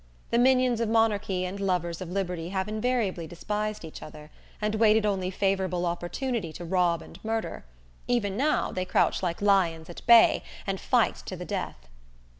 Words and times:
The 0.31 0.39
minions 0.39 0.81
of 0.81 0.89
monarchy 0.89 1.45
and 1.45 1.59
lovers 1.59 2.01
of 2.01 2.09
liberty 2.09 2.49
have 2.49 2.67
invariably 2.67 3.27
despised 3.27 3.85
each 3.85 4.01
other, 4.01 4.31
and 4.59 4.73
waited 4.73 5.05
only 5.05 5.29
favorable 5.29 5.85
opportunity 5.85 6.51
to 6.53 6.65
rob 6.65 7.03
and 7.03 7.23
murder. 7.23 7.65
Even 8.07 8.35
now, 8.35 8.71
they 8.71 8.83
crouch 8.83 9.21
like 9.21 9.43
lions 9.43 9.91
at 9.91 10.01
bay, 10.07 10.41
and 10.65 10.79
fight 10.81 11.17
to 11.27 11.35
the 11.35 11.45
death. 11.45 11.87